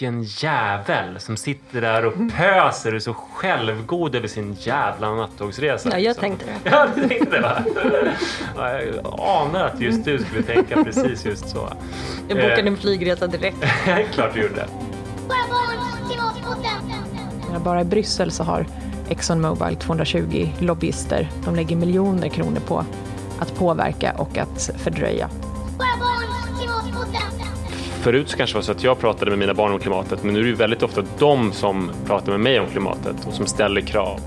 [0.00, 5.88] vilken jävel som sitter där och pöser och är så självgod över sin jävla nattågsresa.
[5.88, 6.20] Ja, jag liksom.
[6.22, 6.70] tänkte det.
[6.70, 7.62] Ja, du tänkte det va?
[8.56, 11.68] Ja, Jag anar att just du skulle tänka precis just så.
[12.28, 12.66] Jag bokade Eh.
[12.66, 13.56] en flygresa direkt.
[14.14, 14.66] Klart du gjorde
[17.64, 18.66] Bara i Bryssel så har
[19.08, 21.30] ExxonMobil 220 lobbyister.
[21.44, 22.84] De lägger miljoner kronor på
[23.38, 25.28] att påverka och att fördröja.
[28.04, 30.34] Förut så kanske det var så att jag pratade med mina barn om klimatet, men
[30.34, 33.46] nu är det ju väldigt ofta de som pratar med mig om klimatet och som
[33.46, 34.20] ställer krav.